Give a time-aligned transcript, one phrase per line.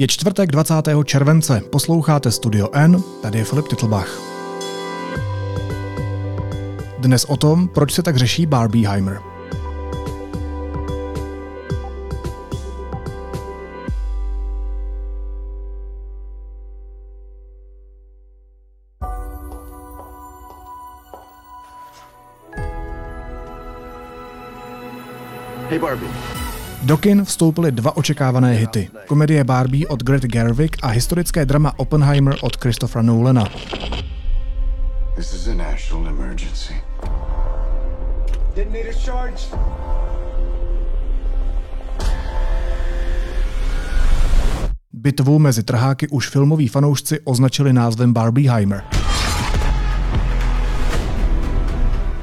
[0.00, 0.74] Je čtvrtek 20.
[1.04, 4.20] července, posloucháte Studio N, tady je Filip Titlbach.
[6.98, 9.20] Dnes o tom, proč se tak řeší Barbieheimer.
[25.68, 26.17] Hey Barbie.
[26.88, 28.88] Do kin vstoupily dva očekávané hity.
[29.06, 33.44] Komedie Barbie od Greta Gerwig a historické drama Oppenheimer od Christophera Nolana.
[35.16, 36.74] This is a national emergency.
[39.04, 39.42] charge.
[44.92, 48.97] Bitvu mezi trháky už filmoví fanoušci označili názvem Barbieheimer.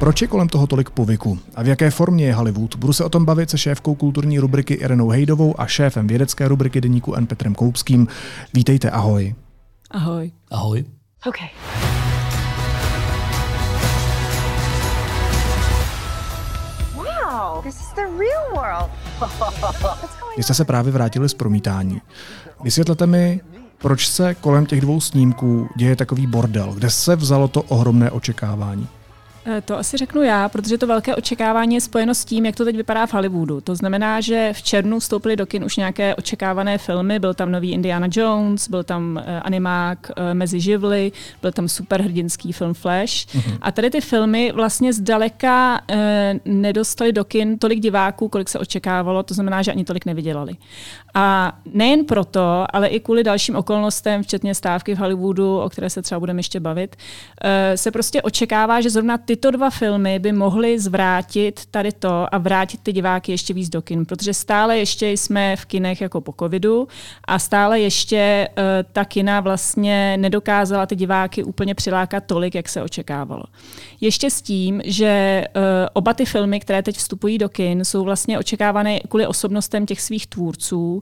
[0.06, 1.40] Proč je kolem toho tolik povyku?
[1.56, 2.76] A v jaké formě je Hollywood?
[2.76, 6.82] Budu se o tom bavit se šéfkou kulturní rubriky Irenou Hejdovou a šéfem vědecké rubriky
[6.82, 7.28] deníku N.
[7.28, 8.08] Petrem Koupským.
[8.54, 9.36] Vítejte, ahoj.
[9.92, 10.32] Ahoj.
[10.52, 10.86] Ahoj.
[11.28, 11.48] Okay.
[16.96, 18.92] Wow, this is the real world.
[20.38, 22.02] Vy jste se právě vrátili z promítání.
[22.64, 23.42] Vysvětlete mi,
[23.78, 26.74] proč se kolem těch dvou snímků děje takový bordel?
[26.74, 28.88] Kde se vzalo to ohromné očekávání?
[29.48, 32.66] Eh, to asi řeknu já, protože to velké očekávání je spojeno s tím, jak to
[32.66, 33.62] teď vypadá v Hollywoodu.
[33.62, 37.20] To znamená, že v červnu vstoupily do kin už nějaké očekávané filmy.
[37.20, 42.52] Byl tam nový Indiana Jones, byl tam eh, animák eh, Mezi živly, byl tam superhrdinský
[42.52, 43.14] film Flash.
[43.14, 43.58] Uh-huh.
[43.62, 45.82] A tady ty filmy vlastně zdaleka
[46.46, 50.56] nedostali do kin tolik diváků, kolik se očekávalo, to znamená, že ani tolik nevydělali.
[51.14, 56.02] A nejen proto, ale i kvůli dalším okolnostem, včetně stávky v Hollywoodu, o které se
[56.02, 56.96] třeba budeme ještě bavit,
[57.76, 62.38] se prostě očekává, že zrovna ty tyto dva filmy by mohly zvrátit tady to a
[62.38, 66.34] vrátit ty diváky ještě víc do kin, protože stále ještě jsme v kinech jako po
[66.40, 66.88] covidu
[67.28, 72.84] a stále ještě uh, ta kina vlastně nedokázala ty diváky úplně přilákat tolik, jak se
[72.84, 73.44] očekávalo.
[74.02, 75.62] Ještě s tím, že uh,
[75.94, 80.28] oba ty filmy, které teď vstupují do kin, jsou vlastně očekávané kvůli osobnostem těch svých
[80.28, 81.02] tvůrců uh,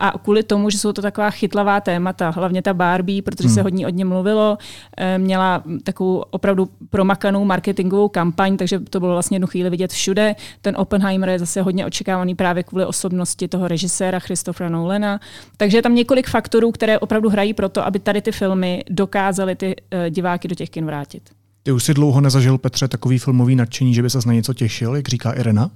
[0.00, 3.54] a kvůli tomu, že jsou to taková chytlavá témata, hlavně ta Barbie, protože hmm.
[3.54, 9.12] se hodně o ní mluvilo, uh, měla takovou opravdu promakanou marketingovou kampaň, takže to bylo
[9.12, 10.34] vlastně jednu chvíli vidět všude.
[10.62, 15.20] Ten Oppenheimer je zase hodně očekávaný právě kvůli osobnosti toho režiséra Christophera Nolana.
[15.56, 19.56] Takže je tam několik faktorů, které opravdu hrají pro to, aby tady ty filmy dokázaly
[19.56, 21.22] ty uh, diváky do těch kin vrátit.
[21.62, 24.96] Ty už si dlouho nezažil, Petře, takový filmový nadšení, že by se na něco těšil,
[24.96, 25.70] jak říká Irena?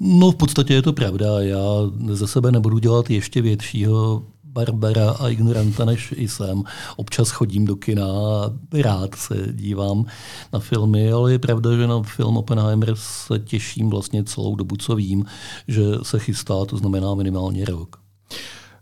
[0.00, 1.26] No v podstatě je to pravda.
[1.40, 1.60] Já
[2.12, 6.62] ze sebe nebudu dělat ještě většího Barbara a ignoranta, než jsem.
[6.96, 8.52] Občas chodím do kina a
[8.82, 10.04] rád se dívám
[10.52, 14.96] na filmy, ale je pravda, že na film Oppenheimer se těším vlastně celou dobu, co
[14.96, 15.24] vím,
[15.68, 17.96] že se chystá, to znamená minimálně rok.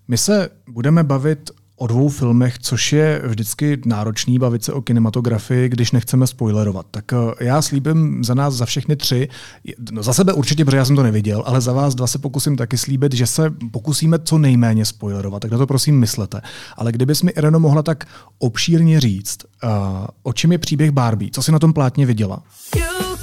[0.08, 5.68] My se budeme bavit o dvou filmech, což je vždycky náročný bavit se o kinematografii,
[5.68, 6.86] když nechceme spoilerovat.
[6.90, 9.28] Tak eh, já slíbím za nás, za všechny tři,
[9.90, 12.56] no za sebe určitě, protože já jsem to neviděl, ale za vás dva se pokusím
[12.56, 15.42] taky slíbit, že se pokusíme co nejméně spoilerovat.
[15.42, 16.40] Tak na to prosím myslete.
[16.76, 18.04] Ale kdybys mi, Ireno, mohla tak
[18.38, 19.70] obšírně říct, uh,
[20.22, 22.42] o čem je příběh Barbie, co si na tom plátně viděla?
[22.76, 23.17] You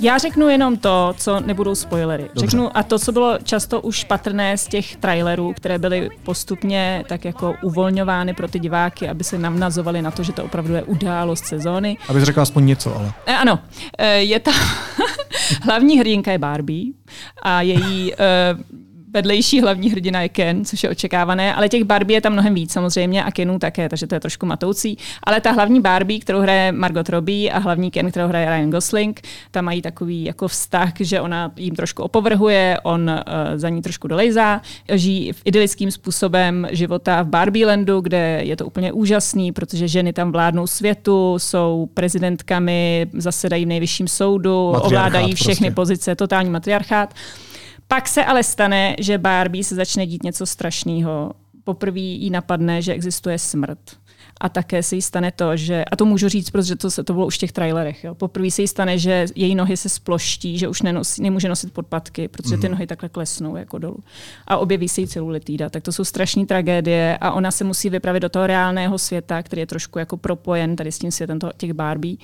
[0.00, 2.22] já řeknu jenom to, co nebudou spoilery.
[2.22, 2.40] Dobře.
[2.40, 7.24] Řeknu a to, co bylo často už patrné z těch trailerů, které byly postupně tak
[7.24, 11.44] jako uvolňovány pro ty diváky, aby se navnazovali na to, že to opravdu je událost
[11.44, 11.96] sezóny.
[12.08, 13.12] Aby řekla aspoň něco, ale.
[13.26, 13.58] E, ano,
[13.98, 14.50] e, je ta
[15.62, 16.92] hlavní hrdinka je Barbie
[17.42, 18.16] a její e,
[19.16, 22.72] vedlejší hlavní hrdina je Ken, což je očekávané, ale těch Barbie je tam mnohem víc
[22.72, 24.98] samozřejmě a Kenů také, takže to je trošku matoucí.
[25.22, 29.20] Ale ta hlavní Barbie, kterou hraje Margot Robbie a hlavní Ken, kterou hraje Ryan Gosling,
[29.50, 34.08] tam mají takový jako vztah, že ona jim trošku opovrhuje, on uh, za ní trošku
[34.08, 34.60] dolejzá,
[34.92, 40.32] žijí v idylickým způsobem života v Barbielandu, kde je to úplně úžasný, protože ženy tam
[40.32, 45.74] vládnou světu, jsou prezidentkami, zasedají v nejvyšším soudu, ovládají všechny prostě.
[45.74, 47.14] pozice, totální matriarchát.
[47.88, 51.32] Pak se ale stane, že Barbie se začne dít něco strašného.
[51.64, 53.78] Poprvé jí napadne, že existuje smrt.
[54.40, 57.26] A také se jí stane to, že, a to můžu říct, protože to, to bylo
[57.26, 58.14] už v těch trailerech, jo.
[58.14, 62.28] poprvé se jí stane, že její nohy se sploští, že už nenosí, nemůže nosit podpatky,
[62.28, 62.70] protože ty mhm.
[62.70, 63.98] nohy takhle klesnou jako dolů.
[64.46, 65.70] A objeví se jí celulitída.
[65.70, 69.60] Tak to jsou strašné tragédie a ona se musí vypravit do toho reálného světa, který
[69.60, 72.16] je trošku jako propojen tady s tím světem toho, těch Barbie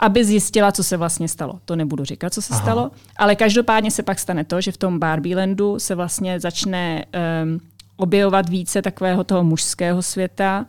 [0.00, 1.60] aby zjistila, co se vlastně stalo.
[1.64, 2.62] To nebudu říkat, co se Aha.
[2.62, 7.04] stalo, ale každopádně se pak stane to, že v tom Barbielandu se vlastně začne
[7.44, 7.60] um,
[7.96, 10.66] objevovat více takového toho mužského světa,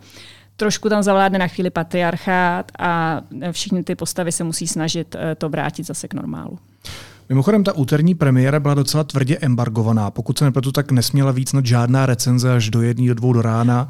[0.55, 3.21] trošku tam zavládne na chvíli patriarchát a
[3.51, 6.59] všechny ty postavy se musí snažit uh, to vrátit zase k normálu.
[7.29, 10.11] Mimochodem, ta úterní premiéra byla docela tvrdě embargovaná.
[10.11, 13.41] Pokud se nepletu, tak nesměla víc noc žádná recenze až do jedné, do dvou do
[13.41, 13.89] rána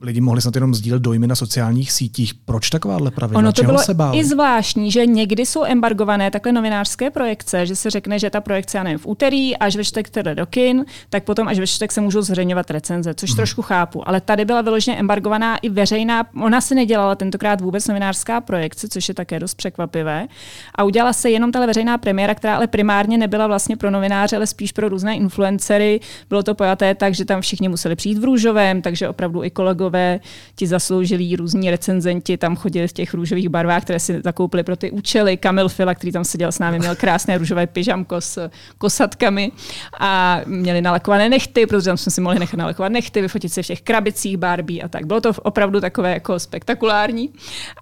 [0.00, 2.34] lidi mohli snad jenom sdílet dojmy na sociálních sítích.
[2.34, 3.38] Proč takováhle pravidla?
[3.38, 4.18] Ono to Čeho bylo se báli?
[4.18, 8.78] i zvláštní, že někdy jsou embargované takhle novinářské projekce, že se řekne, že ta projekce,
[8.78, 11.92] já nevím, v úterý, až ve čtvrtek tedy do kin, tak potom až ve čtvrtek
[11.92, 13.36] se můžou zveřejňovat recenze, což hmm.
[13.36, 14.08] trošku chápu.
[14.08, 19.08] Ale tady byla vyloženě embargovaná i veřejná, ona se nedělala tentokrát vůbec novinářská projekce, což
[19.08, 20.26] je také dost překvapivé.
[20.74, 24.46] A udělala se jenom ta veřejná premiéra, která ale primárně nebyla vlastně pro novináře, ale
[24.46, 26.00] spíš pro různé influencery.
[26.28, 29.87] Bylo to pojaté tak, že tam všichni museli přijít v růžovém, takže opravdu i kolegové
[29.88, 30.20] kolegové,
[30.54, 34.90] ti zasloužilí různí recenzenti tam chodili v těch růžových barvách, které si zakoupili pro ty
[34.90, 35.36] účely.
[35.36, 39.52] Kamil Fila, který tam seděl s námi, měl krásné růžové pyžamko s kosatkami
[40.00, 43.66] a měli nalakované nechty, protože tam jsme si mohli nechat nalakovat nechty, vyfotit se v
[43.66, 45.06] těch krabicích Barbie a tak.
[45.06, 47.30] Bylo to opravdu takové jako spektakulární.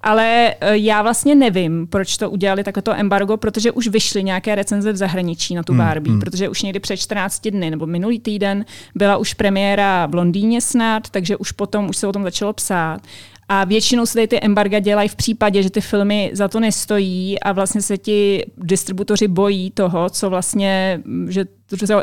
[0.02, 4.92] Ale e, já vlastně nevím, proč to udělali takovéto embargo, protože už vyšly nějaké recenze
[4.92, 6.20] v zahraničí na tu hmm, Barbie, hmm.
[6.20, 8.64] protože už někdy před 14 dny nebo minulý týden
[8.94, 13.00] byla už premiéra v Londýně snad, takže už potom už se o tom začalo psát.
[13.48, 17.40] A většinou se tady ty embarga dělají v případě, že ty filmy za to nestojí
[17.40, 21.44] a vlastně se ti distributoři bojí toho, co vlastně, že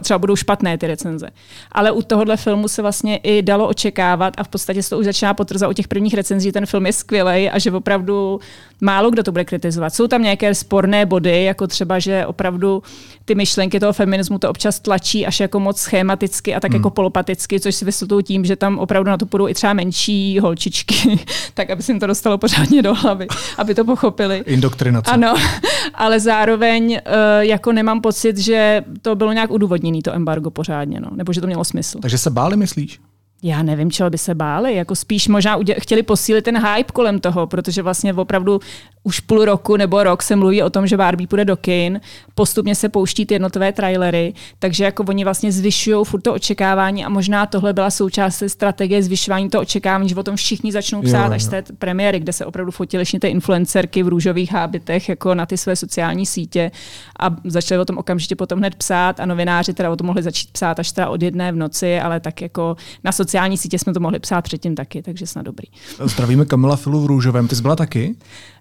[0.02, 1.30] třeba budou špatné ty recenze.
[1.72, 5.06] Ale u tohohle filmu se vlastně i dalo očekávat a v podstatě se to už
[5.06, 8.40] začíná potvrzovat u těch prvních recenzí, že ten film je skvělý a že opravdu
[8.82, 9.96] málo kdo to bude kritizovat.
[9.96, 12.84] Jsou tam nějaké sporné body, jako třeba, že opravdu
[13.26, 16.80] ty myšlenky toho feminismu to občas tlačí až jako moc schematicky a tak hmm.
[16.80, 20.40] jako polopaticky, což si vysvětlují tím, že tam opravdu na to půjdou i třeba menší
[20.40, 21.20] holčičky,
[21.54, 23.28] tak aby se jim to dostalo pořádně do hlavy,
[23.58, 24.44] aby to pochopili.
[24.46, 25.12] Indoktrinace.
[25.12, 25.36] Ano,
[25.94, 27.00] ale zároveň uh,
[27.40, 31.10] jako nemám pocit, že to bylo nějak udůvodněný to embargo pořádně, no.
[31.16, 32.00] nebo že to mělo smysl.
[32.00, 33.00] Takže se báli, myslíš?
[33.44, 34.76] Já nevím, čeho by se báli.
[34.76, 38.60] Jako spíš možná udě- chtěli posílit ten hype kolem toho, protože vlastně opravdu
[39.04, 42.02] už půl roku nebo rok se mluví o tom, že Barbie půjde do kin,
[42.36, 47.10] postupně se pouští ty jednotlivé trailery, takže jako oni vlastně zvyšují furt to očekávání a
[47.10, 51.34] možná tohle byla součást strategie zvyšování toho očekávání, že o tom všichni začnou psát jo,
[51.34, 55.46] až z té premiéry, kde se opravdu fotili ty influencerky v růžových hábitech jako na
[55.46, 56.72] ty své sociální sítě
[57.20, 60.52] a začali o tom okamžitě potom hned psát a novináři teda o tom mohli začít
[60.52, 64.00] psát až teda od jedné v noci, ale tak jako na sociální sítě jsme to
[64.00, 65.68] mohli psát předtím taky, takže snad dobrý.
[66.04, 67.48] Zdravíme Kamila Filu v růžovém.
[67.48, 68.16] Ty jsi byla taky?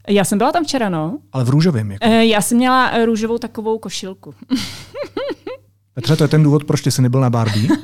[0.08, 1.19] Já jsem byla tam včera, no.
[1.32, 1.90] Ale v růžovém?
[1.90, 2.04] Jako.
[2.04, 4.34] E, já jsem měla eh, růžovou takovou košilku.
[5.94, 7.69] Petře, to je ten důvod, proč ty jsi nebyl na Barbie?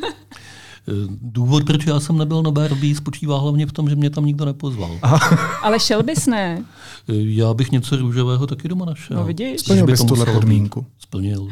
[0.90, 4.26] Eh, důvod, proč já jsem nebyl na Barbie, spočívá hlavně v tom, že mě tam
[4.26, 4.98] nikdo nepozval.
[5.02, 5.18] Aha.
[5.62, 6.64] Ale šel bys ne?
[7.08, 9.16] Já bych něco růžového taky doma našel.
[9.16, 9.60] No vidíš.
[9.60, 10.86] Splnil bys tuhle podmínku.
[10.98, 11.48] Splnil.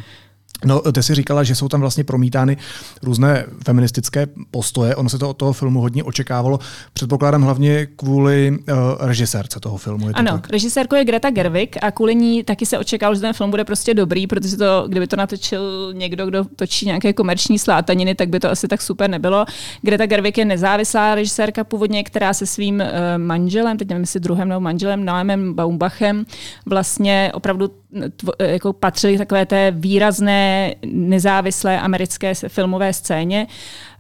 [0.64, 2.56] No, ty si říkala, že jsou tam vlastně promítány
[3.02, 4.96] různé feministické postoje.
[4.96, 6.58] Ono se to od toho filmu hodně očekávalo.
[6.92, 10.08] Předpokládám hlavně kvůli uh, režisérce toho filmu.
[10.08, 10.50] Je to ano, tak?
[10.50, 13.94] režisérkou je Greta Gerwig a kvůli ní taky se očekávalo, že ten film bude prostě
[13.94, 18.50] dobrý, protože to, kdyby to natočil někdo, kdo točí nějaké komerční slátaniny, tak by to
[18.50, 19.44] asi tak super nebylo.
[19.82, 22.86] Greta Gerwig je nezávislá režisérka původně, která se svým uh,
[23.16, 26.24] manželem, teď nevím, jestli druhým nebo manželem, Noemem Baumbachem,
[26.66, 27.70] vlastně opravdu
[28.16, 30.45] tvo, jako patřili takové té výrazné
[30.86, 33.46] nezávislé americké filmové scéně.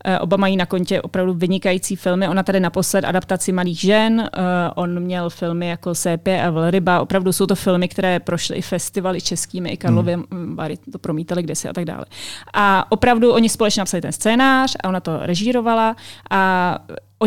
[0.08, 2.28] Eh, oba mají na kontě opravdu vynikající filmy.
[2.28, 4.40] Ona tady naposled adaptaci Malých žen, eh,
[4.74, 7.00] on měl filmy jako Sépě a Velryba.
[7.00, 10.56] Opravdu jsou to filmy, které prošly i festivaly českými, i Karlovy hmm.
[10.56, 12.04] Vary to promítali kdysi a tak dále.
[12.54, 15.96] A opravdu oni společně napsali ten scénář a ona to režírovala
[16.30, 16.78] a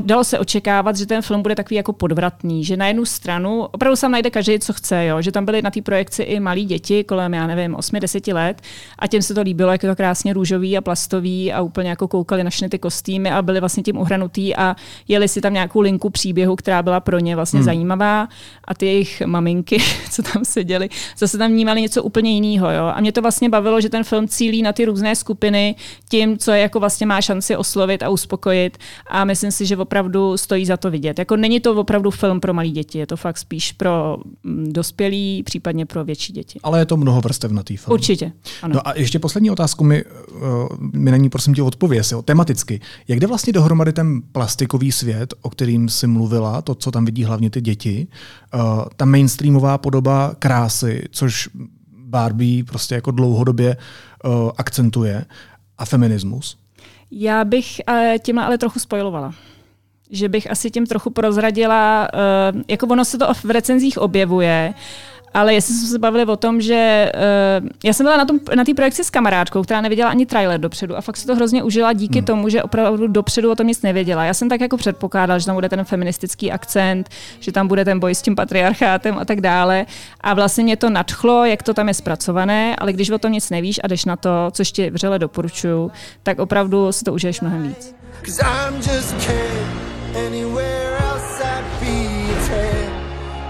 [0.01, 3.95] dalo se očekávat, že ten film bude takový jako podvratný, že na jednu stranu opravdu
[3.95, 5.21] se najde každý, co chce, jo?
[5.21, 8.61] že tam byly na té projekci i malí děti kolem, já nevím, 8-10 let
[8.99, 12.07] a těm se to líbilo, jak je to krásně růžový a plastový a úplně jako
[12.07, 14.75] koukali na ty kostýmy a byli vlastně tím uhranutý a
[15.07, 17.65] jeli si tam nějakou linku příběhu, která byla pro ně vlastně hmm.
[17.65, 18.27] zajímavá
[18.63, 19.77] a ty jejich maminky,
[20.11, 22.71] co tam seděli, zase tam vnímali něco úplně jiného.
[22.71, 22.85] Jo?
[22.95, 25.75] A mě to vlastně bavilo, že ten film cílí na ty různé skupiny
[26.09, 28.77] tím, co je jako vlastně má šanci oslovit a uspokojit
[29.07, 31.19] a myslím si, že opravdu stojí za to vidět.
[31.19, 35.43] Jako není to opravdu film pro malé děti, je to fakt spíš pro mm, dospělí,
[35.43, 36.59] případně pro větší děti.
[36.63, 37.93] Ale je to mnoho vrstevnatý film.
[37.93, 38.31] Určitě.
[38.61, 38.73] Ano.
[38.75, 40.41] No a ještě poslední otázku mi, uh,
[40.93, 42.81] mi není prosím tě odpověz, jo, tematicky.
[43.07, 47.23] Jak jde vlastně dohromady ten plastikový svět, o kterým jsi mluvila, to, co tam vidí
[47.23, 48.07] hlavně ty děti,
[48.53, 48.61] uh,
[48.95, 51.49] ta mainstreamová podoba krásy, což
[51.97, 53.77] Barbie prostě jako dlouhodobě
[54.25, 55.25] uh, akcentuje,
[55.77, 56.57] a feminismus?
[57.11, 57.81] Já bych
[58.19, 59.33] tímhle ale trochu spojilovala
[60.09, 62.07] že bych asi tím trochu prozradila,
[62.53, 64.73] uh, jako ono se to v recenzích objevuje,
[65.33, 67.11] Ale jestli jsme se bavili o tom, že
[67.61, 70.97] uh, já jsem byla na té na projekci s kamarádkou, která neviděla ani trailer dopředu
[70.97, 72.25] a fakt se to hrozně užila díky hmm.
[72.25, 74.25] tomu, že opravdu dopředu o tom nic nevěděla.
[74.25, 77.99] Já jsem tak jako předpokládala, že tam bude ten feministický akcent, že tam bude ten
[77.99, 79.85] boj s tím patriarchátem a tak dále.
[80.21, 83.49] A vlastně mě to nadchlo, jak to tam je zpracované, ale když o tom nic
[83.49, 85.91] nevíš a jdeš na to, což ti vřele doporučuju,
[86.23, 87.95] tak opravdu si to užiješ mnohem víc.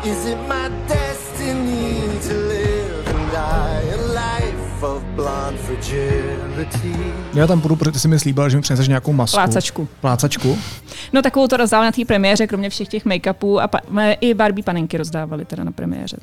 [0.04, 6.96] Is it my destiny to live and die a life of blonde fragility?
[7.34, 9.36] Já tam půjdu, protože ty si mi slíbila, že mi přineseš nějakou masku.
[9.36, 9.88] Plácačku.
[10.02, 10.58] Plácačku?
[11.14, 13.82] No takovou to rozdávali na té premiéře, kromě všech těch make-upů a pa-
[14.22, 16.18] i Barbie panenky rozdávali teda na premiéře.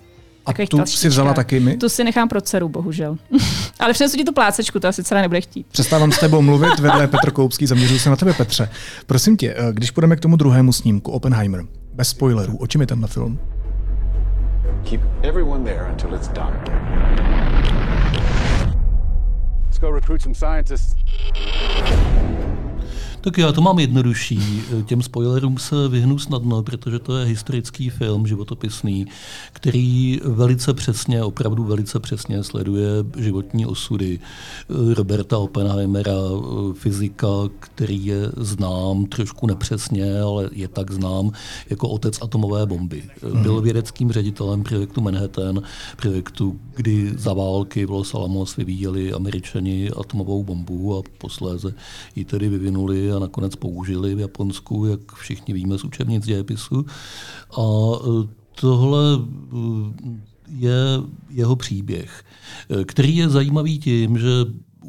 [0.47, 1.77] A tu si vzala taky my?
[1.77, 3.17] Tu si nechám pro dceru, bohužel.
[3.81, 5.67] Ale přinesu ti tu plácečku, to asi celá nebude chtít.
[5.67, 8.69] Přestávám s tebou mluvit, vedle Petr Koupský, zaměřuji se na tebe, Petře.
[9.07, 12.87] Prosím tě, eh, když půjdeme k tomu druhému snímku, Oppenheimer, bez spoilerů, o čem je
[12.87, 13.39] tenhle film?
[14.91, 16.57] Keep everyone there until it's done.
[19.67, 20.95] Let's go recruit some scientists.
[23.27, 24.63] Tak já to mám jednodušší.
[24.85, 29.07] Těm spoilerům se vyhnu snadno, protože to je historický film, životopisný,
[29.53, 34.19] který velice přesně, opravdu velice přesně sleduje životní osudy
[34.95, 36.13] Roberta Oppenheimera,
[36.75, 37.27] fyzika,
[37.61, 41.31] který je znám trošku nepřesně, ale je tak znám
[41.71, 43.03] jako otec atomové bomby.
[43.23, 43.43] Hmm.
[43.43, 45.63] Byl vědeckým ředitelem projektu Manhattan,
[45.97, 51.75] projektu, kdy za války v Los Alamos vyvíjeli američani atomovou bombu a posléze
[52.17, 56.87] ji tedy vyvinuli a nakonec použili v Japonsku, jak všichni víme z učebnic dějepisu.
[57.59, 58.29] A e,
[58.61, 59.27] tohle e,
[60.49, 60.77] je
[61.31, 62.25] jeho příběh,
[62.71, 64.29] e, který je zajímavý tím, že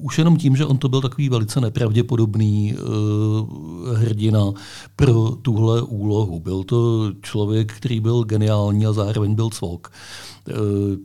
[0.02, 4.54] už jenom tím, že on to byl takový velice nepravděpodobný uh, hrdina
[4.96, 6.40] pro tuhle úlohu.
[6.40, 9.92] Byl to člověk, který byl geniální a zároveň byl cvok.
[10.50, 10.54] Eh,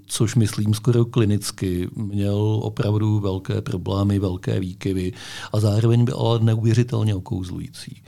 [0.06, 5.12] což myslím skoro klinicky, měl opravdu velké problémy, velké výkyvy
[5.52, 8.02] a zároveň byl ale neuvěřitelně okouzlující.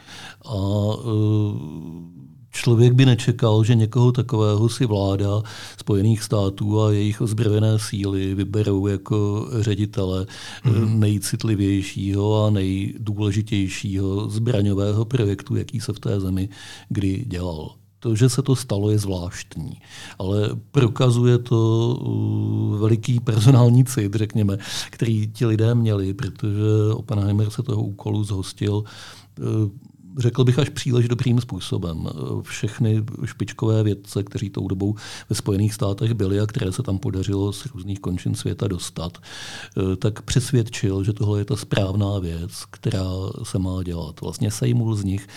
[0.45, 0.57] A
[0.99, 2.24] eh,
[2.55, 5.43] Člověk by nečekal, že někoho takového si vláda
[5.79, 10.27] Spojených států a jejich ozbrojené síly vyberou jako ředitele
[10.65, 11.01] mm.
[11.01, 16.49] nejcitlivějšího a nejdůležitějšího zbraňového projektu, jaký se v té zemi
[16.89, 17.75] kdy dělal.
[17.99, 19.81] To, že se to stalo, je zvláštní,
[20.19, 24.59] ale prokazuje to uh, veliký personální cit, řekněme,
[24.91, 29.71] který ti lidé měli, protože Oppenheimer se toho úkolu zhostil uh,
[30.19, 32.09] řekl bych až příliš dobrým způsobem.
[32.43, 34.95] Všechny špičkové vědce, kteří tou dobou
[35.31, 39.97] ve Spojených státech byli a které se tam podařilo z různých končin světa dostat, eh,
[39.97, 43.11] tak přesvědčil, že tohle je ta správná věc, která
[43.43, 44.21] se má dělat.
[44.21, 45.29] Vlastně sejmul z nich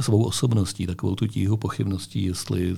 [0.00, 2.76] svou osobností, takovou tu tíhu pochybností, jestli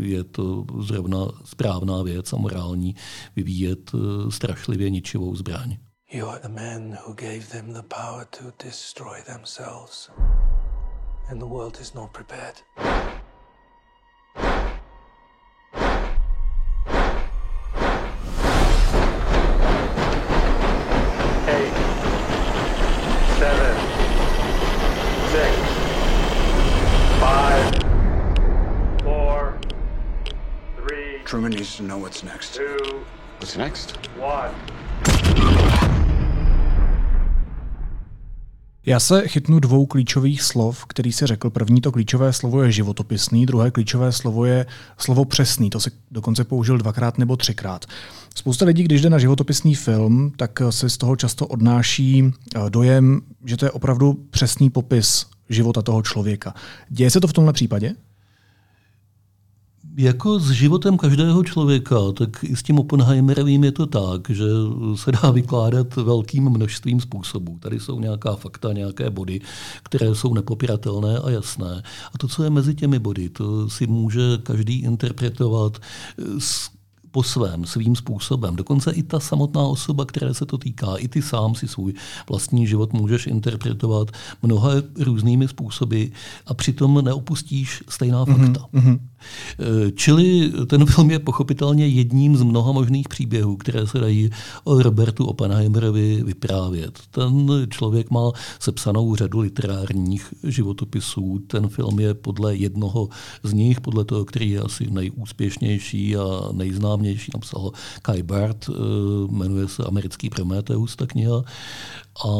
[0.00, 2.94] je to zrovna správná věc a morální
[3.36, 5.76] vyvíjet eh, strašlivě ničivou zbraň.
[6.12, 10.10] You are the man who gave them the power to destroy themselves
[11.30, 12.60] and the world is not prepared.
[21.46, 21.72] Eight,
[23.38, 23.76] seven,
[25.30, 25.56] six,
[27.20, 27.74] five,
[29.02, 29.56] four,
[30.78, 31.20] three.
[31.24, 32.56] Truman needs to know what's next.
[32.56, 33.04] Two.
[33.38, 33.92] What's next?
[34.16, 34.52] One.
[38.86, 41.50] Já se chytnu dvou klíčových slov, který se řekl.
[41.50, 44.66] První to klíčové slovo je životopisný, druhé klíčové slovo je
[44.98, 45.70] slovo přesný.
[45.70, 47.86] To se dokonce použil dvakrát nebo třikrát.
[48.34, 53.20] Spousta lidí, když jde na životopisný film, tak se z toho často odnáší eh, dojem,
[53.44, 56.54] že to je opravdu přesný popis života toho člověka.
[56.88, 57.94] Děje se to v tomhle případě?
[59.96, 64.44] Jako s životem každého člověka, tak i s tím Oppenheimerovým je to tak, že
[64.94, 67.58] se dá vykládat velkým množstvím způsobů.
[67.60, 69.40] Tady jsou nějaká fakta, nějaké body,
[69.82, 71.82] které jsou nepopiratelné a jasné.
[72.14, 75.78] A to, co je mezi těmi body, to si může každý interpretovat
[76.38, 76.70] s
[77.10, 78.56] po svém, svým způsobem.
[78.56, 81.94] Dokonce i ta samotná osoba, které se to týká, i ty sám si svůj
[82.28, 84.10] vlastní život můžeš interpretovat
[84.42, 86.04] mnoha různými způsoby
[86.46, 88.66] a přitom neopustíš stejná mhm, fakta.
[88.74, 88.98] Mm-hmm.
[89.94, 94.30] Čili ten film je pochopitelně jedním z mnoha možných příběhů, které se dají
[94.64, 96.98] o Robertu Oppenheimerovi vyprávět.
[97.10, 101.38] Ten člověk má sepsanou řadu literárních životopisů.
[101.46, 103.08] Ten film je podle jednoho
[103.42, 107.72] z nich, podle toho, který je asi nejúspěšnější a nejznámější, napsal
[108.02, 108.72] Kai Barth, eh,
[109.30, 111.44] jmenuje se Americký Prometheus, ta kniha.
[112.26, 112.30] A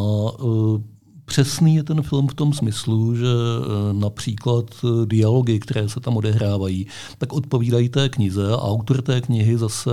[0.40, 0.99] eh,
[1.30, 6.16] přesný je ten film v tom smyslu, že eh, například eh, dialogy, které se tam
[6.16, 6.86] odehrávají,
[7.18, 9.90] tak odpovídají té knize a autor té knihy zase,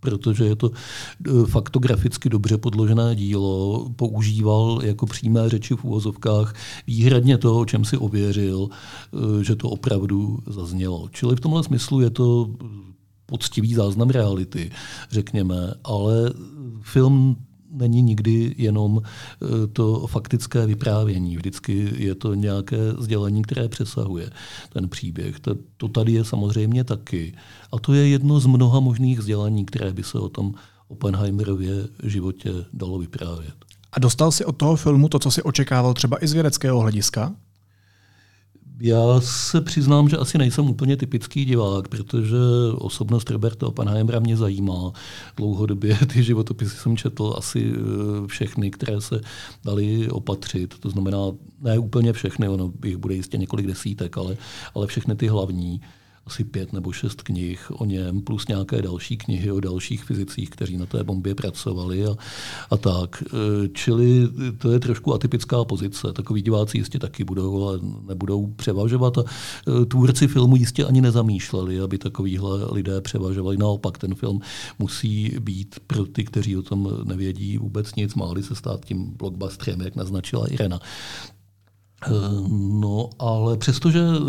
[0.00, 0.70] protože je to
[1.46, 6.54] faktograficky dobře podložené dílo, používal jako přímé řeči v úvozovkách
[6.86, 8.68] výhradně to, o čem si ověřil,
[9.42, 11.08] že to opravdu zaznělo.
[11.12, 12.50] Čili v tomhle smyslu je to
[13.26, 14.70] poctivý záznam reality,
[15.10, 16.32] řekněme, ale
[16.82, 17.36] film
[17.74, 21.36] není nikdy jenom e, to faktické vyprávění.
[21.36, 24.30] Vždycky je to nějaké sdělení, které přesahuje
[24.72, 25.40] ten příběh.
[25.40, 27.34] To, to tady je samozřejmě taky.
[27.72, 30.54] A to je jedno z mnoha možných sdělení, které by se o tom
[30.88, 33.54] Oppenheimerově životě dalo vyprávět.
[33.92, 37.32] A dostal si od toho filmu to, co si očekával třeba i z vědeckého hlediska?
[38.84, 42.36] Já se přiznám, že asi nejsem úplně typický divák, protože
[42.74, 44.92] osobnost Roberta Oppenheimera mě zajímá.
[45.36, 49.20] Dlouhodobě ty životopisy jsem četl asi eh, všechny, které se
[49.64, 50.74] dali opatřit.
[50.80, 51.18] To znamená,
[51.60, 54.36] ne úplně všechny, ono jich bude jistě několik desítek, ale,
[54.74, 55.80] ale všechny ty hlavní
[56.26, 60.76] asi pět nebo šest knih o něm, plus nějaké další knihy o dalších fyzicích, kteří
[60.76, 62.16] na té bombě pracovali a,
[62.70, 63.22] a tak.
[63.22, 64.28] E, čili
[64.58, 66.12] to je trošku atypická pozice.
[66.12, 67.78] Takový diváci jistě taky budou, ale
[68.08, 69.18] nebudou převažovat.
[69.18, 69.24] A
[69.82, 73.56] e, tvůrci filmu jistě ani nezamýšleli, aby takovýhle lidé převažovali.
[73.56, 74.40] Naopak ten film
[74.78, 79.80] musí být pro ty, kteří o tom nevědí vůbec nic, máli se stát tím blockbusterem,
[79.80, 80.80] jak naznačila Irena.
[82.06, 82.10] Eh,
[82.80, 84.20] no, ale přestože eh,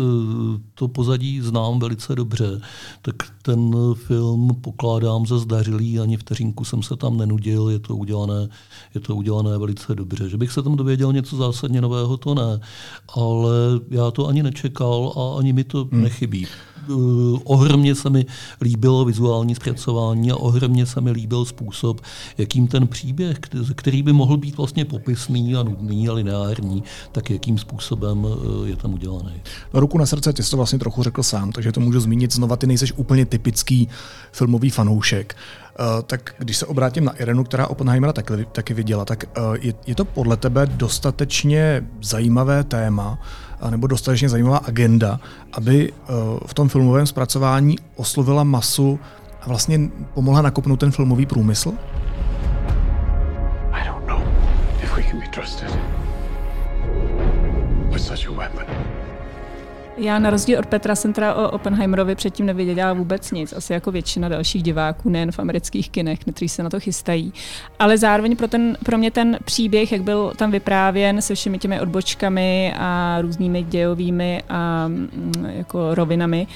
[0.74, 2.60] to pozadí znám velice dobře,
[3.02, 8.48] tak ten film pokládám za zdařilý, ani vteřinku jsem se tam nenudil, je to udělané,
[8.94, 10.28] je to udělané velice dobře.
[10.28, 12.60] Že bych se tam dověděl něco zásadně nového, to ne,
[13.14, 13.52] ale
[13.90, 16.02] já to ani nečekal a ani mi to hmm.
[16.02, 16.46] nechybí.
[16.88, 18.26] Uh, ohromně se mi
[18.60, 22.00] líbilo vizuální zpracování a ohromně se mi líbil způsob,
[22.38, 23.38] jakým ten příběh,
[23.74, 28.76] který by mohl být vlastně popisný a nudný a lineární, tak jakým způsobem uh, je
[28.76, 29.32] tam udělaný.
[29.72, 32.56] Ruku na srdce, ty jsi to vlastně trochu řekl sám, takže to můžu zmínit znova,
[32.56, 33.88] ty nejseš úplně typický
[34.32, 35.36] filmový fanoušek.
[35.80, 39.74] Uh, tak když se obrátím na Irenu, která Oppenheimera taky, taky viděla, tak uh, je,
[39.86, 43.18] je to podle tebe dostatečně zajímavé téma,
[43.70, 45.20] nebo dostatečně zajímavá agenda,
[45.52, 49.00] aby uh, v tom filmovém zpracování oslovila masu
[49.42, 49.80] a vlastně
[50.14, 51.72] pomohla nakopnout ten filmový průmysl?
[53.72, 54.20] I don't know
[54.82, 55.78] if we can be trusted
[57.92, 58.75] with such a weapon.
[59.98, 63.90] Já na rozdíl od Petra jsem teda o Oppenheimerovi předtím nevěděla vůbec nic, asi jako
[63.90, 67.32] většina dalších diváků, nejen v amerických kinech, kteří se na to chystají.
[67.78, 71.80] Ale zároveň pro, ten, pro mě ten příběh, jak byl tam vyprávěn se všemi těmi
[71.80, 76.46] odbočkami a různými dějovými a mm, jako rovinami,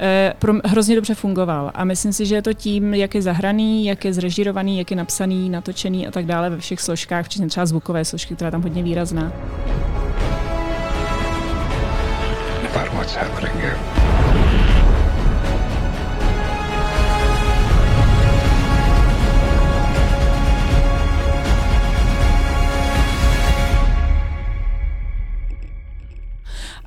[0.00, 1.70] eh, pro, hrozně dobře fungoval.
[1.74, 4.96] A myslím si, že je to tím, jak je zahraný, jak je zrežírovaný, jak je
[4.96, 8.82] napsaný, natočený a tak dále ve všech složkách, včetně třeba zvukové složky, která tam hodně
[8.82, 9.32] výrazná.
[13.08, 13.78] What's happening here.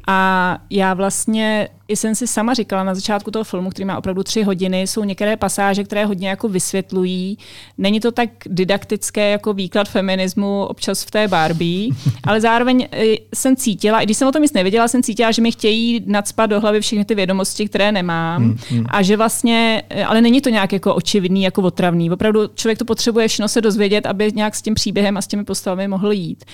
[0.07, 4.23] A já vlastně i jsem si sama říkala na začátku toho filmu, který má opravdu
[4.23, 7.37] tři hodiny, jsou některé pasáže, které hodně jako vysvětlují.
[7.77, 11.89] Není to tak didaktické jako výklad feminismu občas v té Barbie,
[12.23, 15.41] ale zároveň e, jsem cítila, i když jsem o tom nic nevěděla, jsem cítila, že
[15.41, 18.85] mi chtějí nadspat do hlavy všechny ty vědomosti, které nemám hmm, hmm.
[18.89, 22.11] a že vlastně, e, ale není to nějak jako očividný, jako otravný.
[22.11, 25.43] Opravdu člověk to potřebuje všechno se dozvědět, aby nějak s tím příběhem a s těmi
[25.43, 26.45] postavami mohl jít.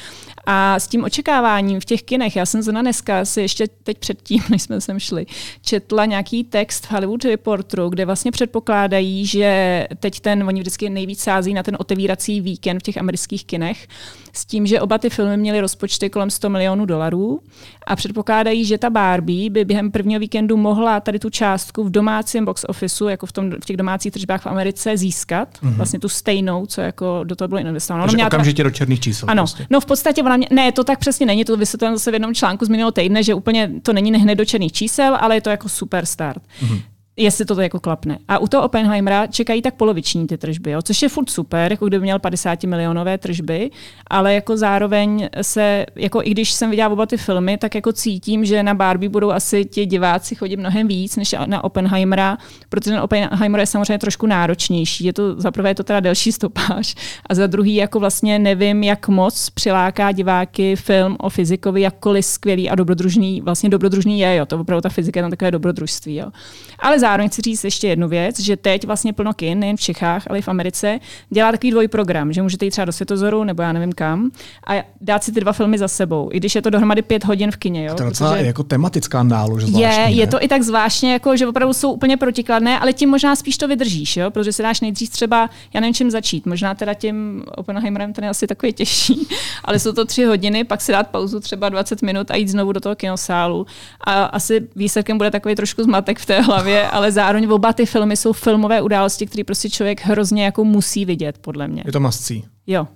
[0.49, 4.43] A s tím očekáváním v těch kinech, já jsem zrovna dneska si ještě teď předtím,
[4.49, 5.25] než jsme sem šli,
[5.61, 11.19] četla nějaký text v Hollywood Reporteru, kde vlastně předpokládají, že teď ten, oni vždycky nejvíc
[11.19, 13.87] sází na ten otevírací víkend v těch amerických kinech,
[14.33, 17.39] s tím, že oba ty filmy měly rozpočty kolem 100 milionů dolarů
[17.87, 22.45] a předpokládají, že ta Barbie by během prvního víkendu mohla tady tu částku v domácím
[22.45, 25.49] box officeu, jako v, tom, v těch domácích tržbách v Americe, získat.
[25.49, 25.75] Mm-hmm.
[25.75, 28.05] Vlastně tu stejnou, co jako do toho bylo investováno.
[28.05, 28.69] Takže okamžitě ta...
[28.69, 29.29] do černých čísel.
[29.29, 29.67] Ano, prostě.
[29.69, 30.47] no v podstatě ona mě...
[30.51, 33.33] ne, to tak přesně není, to vysvětlujeme zase v jednom článku z minulého týdne, že
[33.33, 36.43] úplně to není hned do černých čísel, ale je to jako super start.
[36.61, 38.19] Mm-hmm jestli to jako klapne.
[38.27, 41.87] A u toho Oppenheimera čekají tak poloviční ty tržby, jo, což je furt super, jako
[41.87, 43.71] kdyby měl 50 milionové tržby,
[44.07, 48.45] ale jako zároveň se, jako i když jsem viděla oba ty filmy, tak jako cítím,
[48.45, 52.37] že na Barbie budou asi ti diváci chodit mnohem víc než na Oppenheimera,
[52.69, 55.05] protože ten Oppenheimer je samozřejmě trošku náročnější.
[55.05, 56.95] Je to, za prvé je to teda delší stopáž
[57.29, 62.69] a za druhý jako vlastně nevím, jak moc přiláká diváky film o fyzikovi, jakkoliv skvělý
[62.69, 66.31] a dobrodružný, vlastně dobrodružný je, jo, to opravdu ta fyzika je tam takové dobrodružství, jo.
[66.79, 70.23] Ale zároveň chci říct ještě jednu věc, že teď vlastně plno kin, nejen v Čechách,
[70.29, 73.73] ale i v Americe, dělá takový dvojprogram, že můžete jít třeba do Světozoru nebo já
[73.73, 74.31] nevím kam
[74.67, 77.51] a dát si ty dva filmy za sebou, i když je to dohromady pět hodin
[77.51, 77.85] v kině.
[77.85, 77.91] Jo?
[77.91, 81.37] A to je docela jako tematická nálož zvláštní, Je, je to i tak zvláštně, jako,
[81.37, 84.31] že opravdu jsou úplně protikladné, ale tím možná spíš to vydržíš, jo?
[84.31, 88.29] protože si dáš nejdřív třeba, já nevím čím začít, možná teda tím Oppenheimerem ten je
[88.29, 89.27] asi takový těžší,
[89.63, 92.71] ale jsou to tři hodiny, pak si dát pauzu třeba 20 minut a jít znovu
[92.71, 93.65] do toho kinosálu.
[94.01, 98.17] A asi výsledkem bude takový trošku zmatek v té hlavě, ale zároveň oba ty filmy
[98.17, 101.83] jsou filmové události, které prostě člověk hrozně jako musí vidět, podle mě.
[101.85, 102.45] Je to mascí.
[102.67, 102.87] Jo.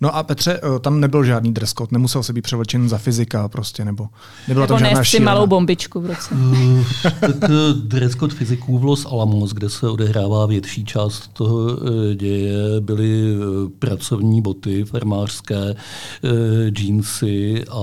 [0.00, 3.48] No a Petře, eh, tam nebyl žádný dress code, nemusel se být převlečen za fyzika
[3.48, 4.08] prostě, nebo
[4.48, 6.34] nebyla nebo tam žádná si malou bombičku v roce.
[6.34, 6.84] Uh,
[7.20, 11.78] tak uh, dress code fyziků v Los Alamos, kde se odehrává větší část toho
[12.14, 13.34] děje, byly
[13.78, 15.74] pracovní boty farmářské,
[16.70, 17.80] džínsy a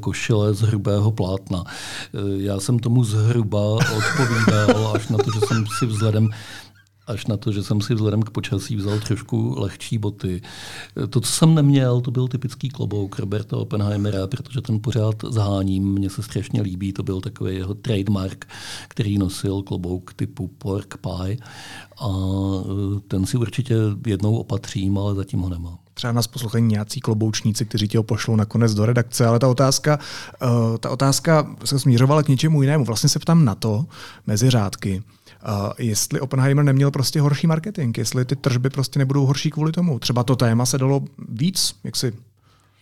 [0.00, 1.64] košile z hrubého plátna.
[2.36, 6.28] Já jsem tomu zhruba odpovídal, až na to, že jsem si vzhledem
[7.06, 10.42] až na to, že jsem si vzhledem k počasí vzal trošku lehčí boty.
[11.10, 16.10] To, co jsem neměl, to byl typický klobouk Roberta Oppenheimera, protože ten pořád zaháním, mně
[16.10, 18.44] se strašně líbí, to byl takový jeho trademark,
[18.88, 21.36] který nosil klobouk typu pork pie
[22.00, 23.74] a e, ten si určitě
[24.06, 28.36] jednou opatřím, ale zatím ho nemám třeba nás poslouchají nějací kloboučníci, kteří tě ho pošlou
[28.36, 29.98] nakonec do redakce, ale ta otázka,
[30.42, 32.84] uh, ta otázka se směřovala k něčemu jinému.
[32.84, 33.86] Vlastně se ptám na to,
[34.26, 35.02] mezi řádky,
[35.48, 39.98] Uh, jestli Oppenheimer neměl prostě horší marketing, jestli ty tržby prostě nebudou horší kvůli tomu.
[39.98, 42.12] Třeba to téma se dalo víc, jak si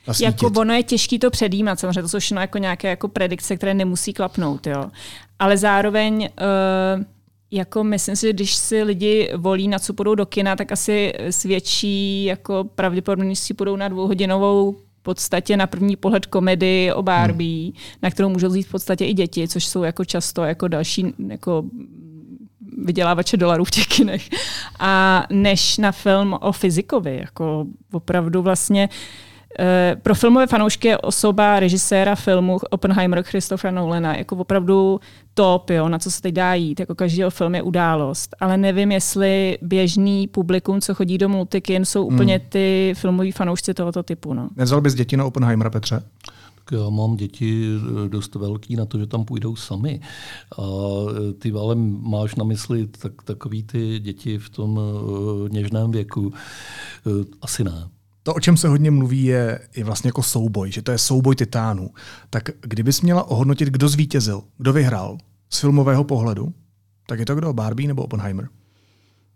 [0.07, 0.42] Nasvítit.
[0.42, 3.74] Jako ono je těžké to předjímat, samozřejmě to jsou všechno jako nějaké jako predikce, které
[3.74, 4.90] nemusí klapnout, jo.
[5.38, 7.05] Ale zároveň uh,
[7.50, 11.12] jako myslím si, že když si lidi volí, na co půjdou do kina, tak asi
[11.31, 17.72] svědčí jako pravděpodobností půjdou na dvouhodinovou v podstatě na první pohled komedii o Barbie, hmm.
[18.03, 21.64] na kterou můžou jít v podstatě i děti, což jsou jako často jako další jako
[22.79, 24.29] vydělávače dolarů v těch kinech.
[24.79, 28.89] A než na film o fyzikovi, jako opravdu vlastně
[29.59, 35.01] eh, pro filmové fanoušky je osoba režiséra filmu Oppenheimer Christopher Nolana jako opravdu
[35.35, 36.81] top, jo, na co se teď dá jít.
[36.81, 38.37] Jako každého film je událost.
[38.41, 42.47] Ale nevím, jestli běžný publikum, co chodí do multikin, jsou úplně hmm.
[42.49, 44.35] ty filmoví fanoušci tohoto typu.
[44.35, 44.49] No.
[44.57, 46.03] Nevzal bys děti na Oppenheimera, Petře?
[46.72, 50.00] Já mám děti eh, dost velký na to, že tam půjdou sami.
[50.59, 55.90] A eh, ty ale máš na mysli tak, takový ty děti v tom uh, něžném
[55.90, 56.33] věku.
[57.42, 57.88] Asi ne.
[58.22, 61.37] To, o čem se hodně mluví, je, je vlastně jako souboj, že to je souboj
[61.37, 61.90] titánů.
[62.31, 65.18] Tak kdybys měla ohodnotit, kdo zvítězil, kdo vyhrál
[65.50, 66.53] z filmového pohledu,
[67.07, 67.53] tak je to kdo?
[67.53, 68.48] Barbie nebo Oppenheimer?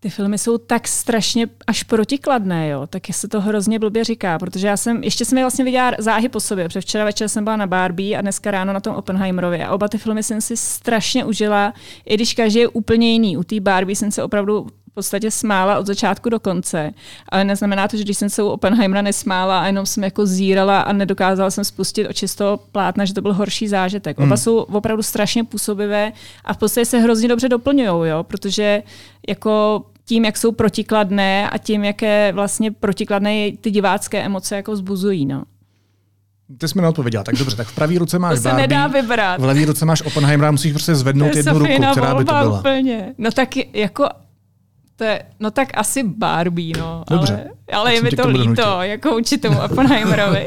[0.01, 4.67] Ty filmy jsou tak strašně až protikladné, jo, tak se to hrozně blbě říká, protože
[4.67, 7.57] já jsem, ještě jsem je vlastně viděla záhy po sobě, protože včera večer jsem byla
[7.57, 11.25] na Barbie a dneska ráno na tom Oppenheimerovi a oba ty filmy jsem si strašně
[11.25, 11.75] užila,
[12.07, 13.37] i když každý je úplně jiný.
[13.37, 16.91] U té Barbie jsem se opravdu v podstatě smála od začátku do konce.
[17.29, 20.81] Ale neznamená to, že když jsem se u Oppenheimera nesmála a jenom jsem jako zírala
[20.81, 24.19] a nedokázala jsem spustit oči z toho plátna, že to byl horší zážitek.
[24.19, 24.37] Oba hmm.
[24.37, 26.13] jsou opravdu strašně působivé
[26.45, 28.83] a v podstatě se hrozně dobře doplňují, jo, protože
[29.29, 35.27] jako tím, jak jsou protikladné a tím, jaké vlastně protikladné ty divácké emoce jako vzbuzují.
[35.27, 35.43] No.
[36.59, 38.87] Ty jsi mi neodpověděla, tak dobře, tak v pravý ruce máš to se Barbie, nedá
[38.87, 39.41] vybrat.
[39.41, 42.59] v levý ruce máš Oppenheimera, musíš prostě zvednout jednu ruku, která by to byla.
[42.59, 43.15] Úplně.
[43.19, 44.09] No tak jako
[44.99, 47.05] to je, no tak asi Barbie, no.
[47.11, 47.51] Dobře.
[47.73, 50.47] Ale, ale je mi to líto, jako určitému Oppenheimerovi.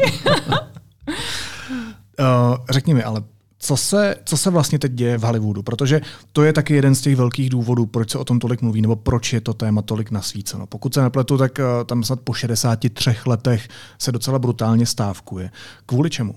[2.19, 3.23] uh, řekni mi, ale
[3.59, 6.01] co se, co se vlastně teď děje v Hollywoodu, protože
[6.33, 8.95] to je taky jeden z těch velkých důvodů, proč se o tom tolik mluví, nebo
[8.95, 10.67] proč je to téma tolik nasvíceno.
[10.67, 13.67] Pokud se nepletu, tak uh, tam snad po 63 letech
[13.99, 15.51] se docela brutálně stávkuje.
[15.85, 16.35] Kvůli čemu?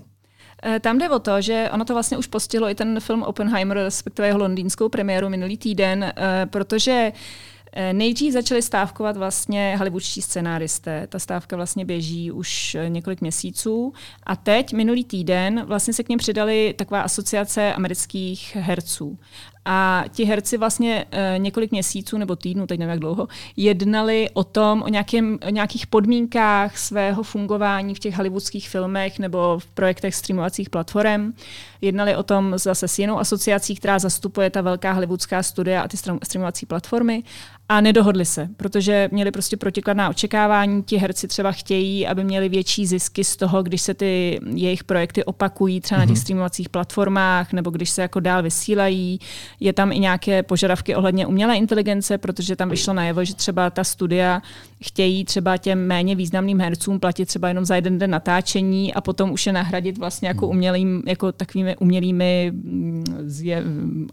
[0.63, 3.77] Eh, tam jde o to, že ono to vlastně už postihlo i ten film Oppenheimer,
[3.77, 6.13] respektive jeho londýnskou premiéru minulý týden,
[6.49, 7.54] protože uh, Eh,
[7.93, 11.07] nejdřív začali stávkovat vlastně hollywoodští scenáristé.
[11.07, 13.93] Ta stávka vlastně běží už eh, několik měsíců.
[14.23, 19.17] A teď, minulý týden, vlastně se k něm přidali taková asociace amerických herců.
[19.65, 24.43] A ti herci vlastně e, několik měsíců nebo týdnů, teď nevím jak dlouho, jednali o
[24.43, 30.15] tom, o, nějakým, o nějakých podmínkách svého fungování v těch hollywoodských filmech nebo v projektech
[30.15, 31.33] streamovacích platform.
[31.81, 35.97] Jednali o tom zase s jinou asociací, která zastupuje ta velká hollywoodská studia a ty
[36.23, 37.23] streamovací platformy
[37.69, 40.83] a nedohodli se, protože měli prostě protikladná očekávání.
[40.83, 45.23] Ti herci třeba chtějí, aby měli větší zisky z toho, když se ty jejich projekty
[45.23, 46.01] opakují třeba mm-hmm.
[46.01, 46.21] na těch mhm.
[46.21, 49.19] streamovacích platformách nebo když se jako dál vysílají
[49.59, 53.83] Je tam i nějaké požadavky ohledně umělé inteligence, protože tam vyšlo najevo, že třeba ta
[53.83, 54.41] studia
[54.83, 59.31] chtějí třeba těm méně významným hercům platit třeba jenom za jeden den natáčení a potom
[59.31, 60.55] už je nahradit vlastně jako hmm.
[60.55, 63.63] umělým, jako takovými umělými mm, zje,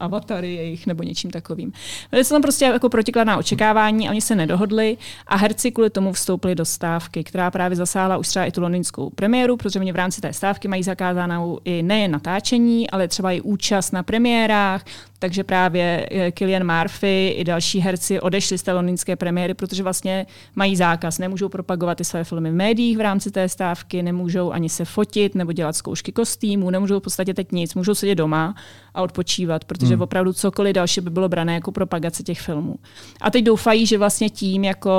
[0.01, 1.73] avatary jejich nebo něčím takovým.
[2.11, 6.13] Byly se tam prostě jako protikladná očekávání a oni se nedohodli a herci kvůli tomu
[6.13, 9.97] vstoupili do stávky, která právě zasáhla už třeba i tu londýnskou premiéru, protože oni v
[9.97, 14.85] rámci té stávky mají zakázanou i nejen natáčení, ale třeba i účast na premiérách,
[15.23, 20.77] takže právě eh, Murphy i další herci odešli z té londýnské premiéry, protože vlastně mají
[20.77, 24.85] zákaz, nemůžou propagovat ty své filmy v médiích v rámci té stávky, nemůžou ani se
[24.85, 28.55] fotit nebo dělat zkoušky kostýmů, nemůžou v podstatě teď nic, můžou sedět doma
[28.95, 30.03] a odpočívat, protože hmm.
[30.03, 32.77] opravdu cokoliv další by bylo brané jako propagace těch filmů.
[33.21, 34.93] A teď doufají, že vlastně tím jako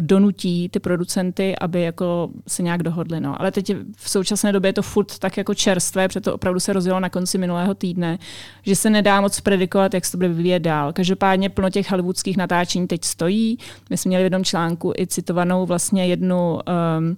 [0.00, 3.20] donutí ty producenty, aby jako se nějak dohodli.
[3.20, 3.40] No.
[3.40, 6.72] Ale teď v současné době je to furt tak jako čerstvé, protože to opravdu se
[6.72, 8.18] rozjelo na konci minulého týdne,
[8.62, 10.92] že se nedá moc predikovat, jak se to bude vyvíjet dál.
[10.92, 13.58] Každopádně plno těch hollywoodských natáčení teď stojí.
[13.90, 17.16] My jsme měli v jednom článku i citovanou vlastně jednu um,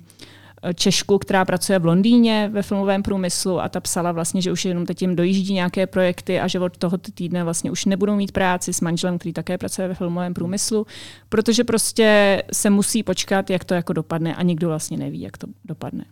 [0.74, 4.86] Češku, která pracuje v Londýně ve filmovém průmyslu a ta psala vlastně, že už jenom
[4.86, 8.72] teď jim dojíždí nějaké projekty a že od tohoto týdne vlastně už nebudou mít práci
[8.72, 10.86] s manželem, který také pracuje ve filmovém průmyslu,
[11.28, 15.46] protože prostě se musí počkat, jak to jako dopadne a nikdo vlastně neví, jak to
[15.64, 16.04] dopadne.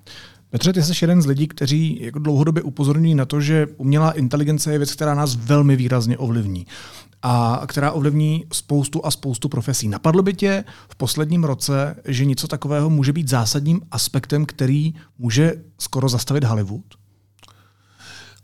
[0.51, 4.73] Petře, ty jsi jeden z lidí, kteří jako dlouhodobě upozorňují na to, že umělá inteligence
[4.73, 6.67] je věc, která nás velmi výrazně ovlivní
[7.23, 9.89] a která ovlivní spoustu a spoustu profesí.
[9.89, 15.53] Napadlo by tě v posledním roce, že něco takového může být zásadním aspektem, který může
[15.79, 16.85] skoro zastavit Hollywood?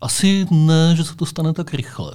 [0.01, 2.13] Asi ne, že se to stane tak rychle.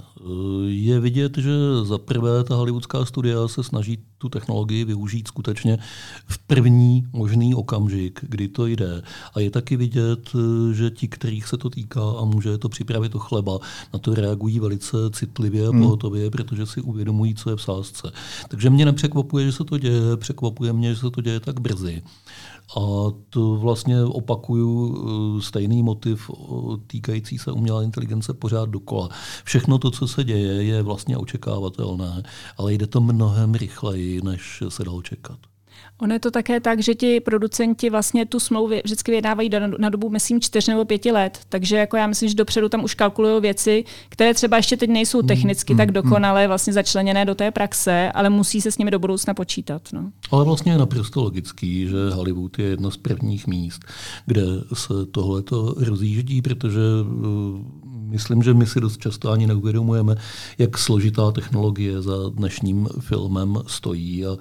[0.68, 1.52] Je vidět, že
[1.84, 5.78] za prvé ta hollywoodská studia se snaží tu technologii využít skutečně
[6.28, 9.02] v první možný okamžik, kdy to jde.
[9.34, 10.30] A je taky vidět,
[10.74, 13.60] že ti, kterých se to týká a může to připravit o chleba,
[13.94, 15.82] na to reagují velice citlivě a hmm.
[15.82, 16.32] pohotově, hmm.
[16.32, 18.12] protože si uvědomují, co je v sázce.
[18.48, 22.02] Takže mě nepřekvapuje, že se to děje, překvapuje mě, že se to děje tak brzy.
[22.78, 26.32] A to vlastně opakuju eh, stejný motiv
[26.88, 29.10] týkající se umělé inteligence pořád dokola.
[29.44, 32.24] Všechno to, co se děje, je vlastně očekávatelné,
[32.58, 35.39] ale jde to mnohem rychleji, než se dalo čekat.
[36.02, 40.10] Ono je to také tak, že ti producenti vlastně tu smlouvu vždycky vyjednávají na dobu,
[40.10, 41.39] myslím, čtyř nebo pěti let.
[41.50, 45.19] Takže jako já myslím, že dopředu tam už kalkulují věci, které třeba ještě teď nejsou
[45.19, 45.93] hmm, technicky mm, tak hmm.
[45.93, 49.82] dokonale vlastně začleněné do té praxe, ale musí se s nimi do budoucna počítat.
[49.93, 50.12] No.
[50.32, 53.86] Ale vlastně je naprosto logický, že Hollywood je jedno z prvních míst,
[54.26, 54.43] kde
[54.74, 55.43] se tohle
[55.78, 56.82] rozjíždí, protože
[58.12, 60.15] myslím, že my si dost často ani neuvědomujeme,
[60.58, 64.32] jak složitá technologie za dnešním filmem stojí a,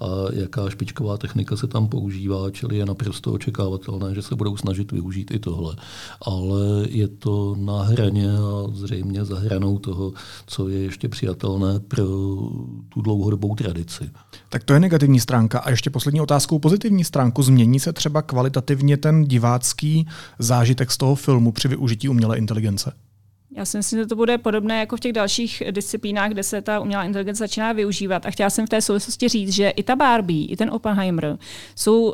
[0.00, 4.92] a jaká špičková technika se tam používá, čili je naprosto očekávatelné, že se budou snažit
[4.92, 5.76] využít i tohle.
[6.22, 10.12] Ale je to na hraně a zřejmě za hranou toho,
[10.46, 12.06] co je ještě přijatelné pro
[12.88, 14.10] tu dlouhodobou tradici.
[14.48, 15.58] Tak to je negativní stránka.
[15.58, 17.42] A ještě poslední otázkou pozitivní stránku.
[17.42, 20.06] Změní se třeba kvalitativně ten divácký
[20.38, 22.92] zážitek z toho filmu při využití umělé inteligence?
[23.56, 26.80] Já si myslím, že to bude podobné jako v těch dalších disciplínách, kde se ta
[26.80, 28.26] umělá inteligence začíná využívat.
[28.26, 31.38] A chtěla jsem v té souvislosti říct, že i ta Barbie, i ten Oppenheimer
[31.74, 32.12] jsou uh,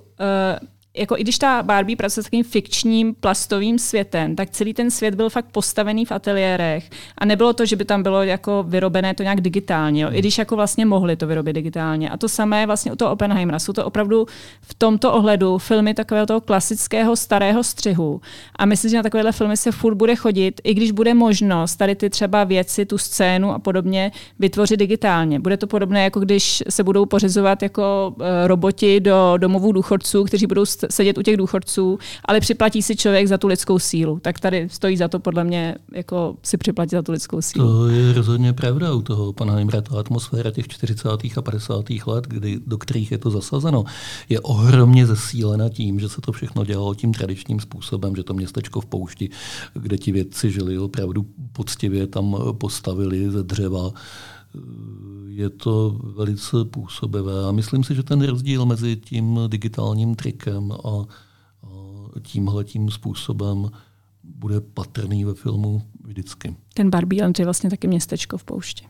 [0.96, 5.14] jako i když ta Barbie pracuje s takovým fikčním plastovým světem, tak celý ten svět
[5.14, 9.22] byl fakt postavený v ateliérech a nebylo to, že by tam bylo jako vyrobené to
[9.22, 10.08] nějak digitálně, jo.
[10.12, 12.10] i když jako vlastně mohli to vyrobit digitálně.
[12.10, 13.58] A to samé vlastně u toho Oppenheimera.
[13.58, 14.26] Jsou to opravdu
[14.62, 18.20] v tomto ohledu filmy takového toho klasického starého střihu.
[18.56, 21.94] A myslím, že na takovéhle filmy se furt bude chodit, i když bude možnost tady
[21.94, 25.40] ty třeba věci, tu scénu a podobně vytvořit digitálně.
[25.40, 30.46] Bude to podobné, jako když se budou pořizovat jako eh, roboti do domovů důchodců, kteří
[30.46, 34.18] budou sedět u těch důchodců, ale připlatí si člověk za tu lidskou sílu.
[34.22, 37.68] Tak tady stojí za to podle mě jako si připlatit za tu lidskou sílu.
[37.68, 39.80] To je rozhodně pravda u toho pana Heimra.
[39.80, 41.08] Ta atmosféra těch 40.
[41.36, 41.84] a 50.
[42.06, 43.84] let, kdy, do kterých je to zasazeno,
[44.28, 48.80] je ohromně zesílena tím, že se to všechno dělalo tím tradičním způsobem, že to městečko
[48.80, 49.30] v poušti,
[49.74, 53.90] kde ti vědci žili opravdu poctivě, tam postavili ze dřeva
[55.26, 57.44] je to velice působivé.
[57.48, 61.06] A myslím si, že ten rozdíl mezi tím digitálním trikem a, a
[62.22, 63.70] tímhle tím způsobem
[64.24, 66.56] bude patrný ve filmu vždycky.
[66.74, 68.86] Ten Barbie Land je vlastně taky městečko v poušti.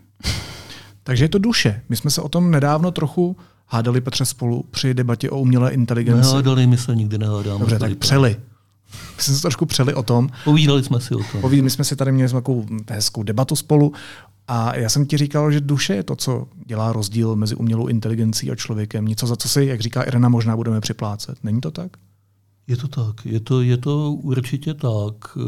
[1.03, 1.83] Takže je to duše.
[1.89, 6.29] My jsme se o tom nedávno trochu hádali Petře spolu při debatě o umělé inteligenci.
[6.29, 7.59] Nehádali, my se nikdy nehádáme.
[7.59, 8.37] Dobře, tak přeli.
[9.17, 10.29] My jsme se trošku přeli o tom.
[10.45, 11.41] Povídali jsme si o tom.
[11.41, 13.93] Povídali jsme si tady, měli jsme takovou hezkou debatu spolu
[14.49, 18.51] a já jsem ti říkal, že duše je to, co dělá rozdíl mezi umělou inteligencí
[18.51, 19.07] a člověkem.
[19.07, 21.45] Něco, za co si, jak říká Irena, možná budeme připlácet.
[21.45, 21.97] Není to tak?
[22.69, 25.39] Je to tak, je to, je to určitě tak.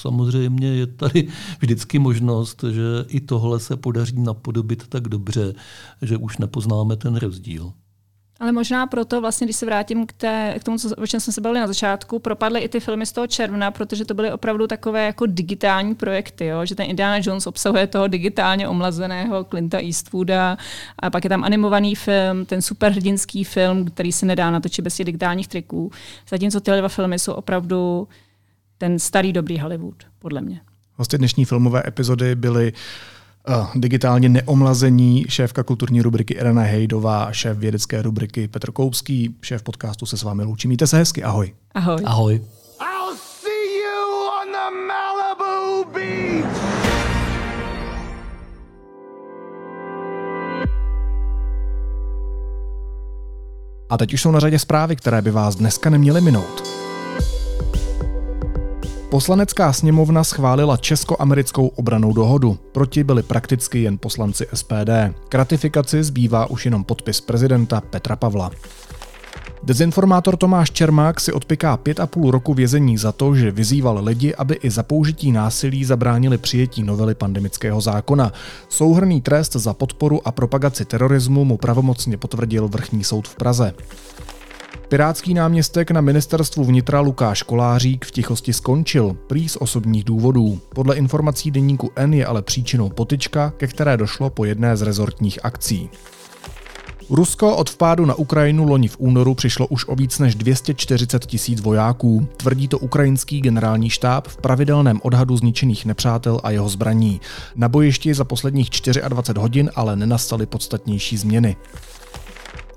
[0.00, 1.28] Samozřejmě je tady
[1.60, 5.54] vždycky možnost, že i tohle se podaří napodobit tak dobře,
[6.02, 7.72] že už nepoznáme ten rozdíl.
[8.42, 11.32] Ale možná proto, vlastně, když se vrátím k, té, k tomu, co, o čem jsme
[11.32, 14.66] se bavili na začátku, propadly i ty filmy z toho června, protože to byly opravdu
[14.66, 16.66] takové jako digitální projekty, jo?
[16.66, 20.56] že ten Indiana Jones obsahuje toho digitálně omlazeného Clinta Eastwooda
[20.98, 25.06] a pak je tam animovaný film, ten superhrdinský film, který se nedá natočit bez těch
[25.06, 25.90] digitálních triků.
[26.28, 28.08] Zatímco tyhle dva filmy jsou opravdu
[28.78, 30.60] ten starý dobrý Hollywood, podle mě.
[30.96, 32.72] Vlastně dnešní filmové epizody byly
[33.74, 40.16] digitálně neomlazení, šéfka kulturní rubriky Irena Hejdová, šéf vědecké rubriky Petr Koupský, šéf podcastu se
[40.16, 40.68] s vámi loučí.
[40.68, 41.54] Mějte se hezky, ahoj.
[41.74, 42.02] Ahoj.
[42.04, 42.34] Ahoj.
[42.34, 44.00] I'll see you
[44.40, 46.62] on the Malibu beach.
[53.90, 56.81] A teď už jsou na řadě zprávy, které by vás dneska neměly minout.
[59.12, 62.58] Poslanecká sněmovna schválila česko-americkou obranou dohodu.
[62.72, 64.90] Proti byli prakticky jen poslanci SPD.
[65.28, 68.50] K ratifikaci zbývá už jenom podpis prezidenta Petra Pavla.
[69.62, 74.34] Dezinformátor Tomáš Čermák si odpiká pět a půl roku vězení za to, že vyzýval lidi,
[74.34, 78.32] aby i za použití násilí zabránili přijetí novely pandemického zákona.
[78.68, 83.74] Souhrný trest za podporu a propagaci terorismu mu pravomocně potvrdil vrchní soud v Praze.
[84.92, 90.60] Pirátský náměstek na ministerstvu vnitra Lukáš Kolářík v tichosti skončil, prý z osobních důvodů.
[90.74, 95.44] Podle informací deníku N je ale příčinou potyčka, ke které došlo po jedné z rezortních
[95.44, 95.90] akcí.
[97.10, 101.60] Rusko od vpádu na Ukrajinu loni v únoru přišlo už o víc než 240 tisíc
[101.60, 102.26] vojáků.
[102.36, 107.20] Tvrdí to ukrajinský generální štáb v pravidelném odhadu zničených nepřátel a jeho zbraní.
[107.56, 108.70] Na bojišti za posledních
[109.08, 111.56] 24 hodin ale nenastaly podstatnější změny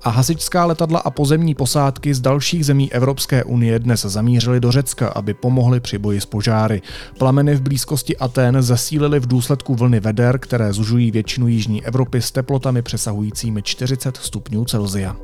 [0.06, 5.08] a hasičská letadla a pozemní posádky z dalších zemí Evropské unie dnes zamířily do Řecka,
[5.08, 6.82] aby pomohly při boji s požáry.
[7.18, 12.30] Plameny v blízkosti Aten zesílily v důsledku vlny veder, které zužují většinu jižní Evropy s
[12.32, 15.16] teplotami přesahujícími 40 stupňů Celsia.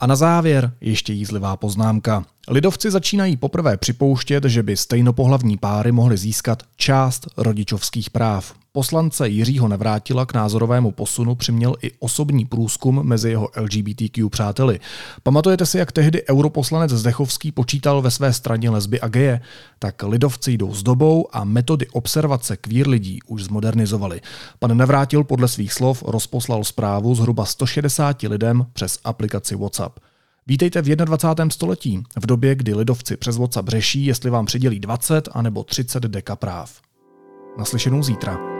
[0.00, 2.24] A na závěr ještě jízlivá poznámka.
[2.48, 8.54] Lidovci začínají poprvé připouštět, že by stejnopohlavní páry mohly získat část rodičovských práv.
[8.72, 14.80] Poslance Jiřího Nevrátila k názorovému posunu přiměl i osobní průzkum mezi jeho LGBTQ přáteli.
[15.22, 19.40] Pamatujete si, jak tehdy europoslanec Zdechovský počítal ve své straně lesby a geje?
[19.78, 24.20] Tak lidovci jdou s dobou a metody observace kvír lidí už zmodernizovali.
[24.58, 29.98] Pan Nevrátil podle svých slov rozposlal zprávu zhruba 160 lidem přes aplikaci WhatsApp.
[30.46, 31.50] Vítejte v 21.
[31.50, 36.36] století, v době, kdy lidovci přes WhatsApp řeší, jestli vám přidělí 20 anebo 30 deka
[36.36, 36.80] práv.
[37.58, 38.53] Naslyšenou zítra.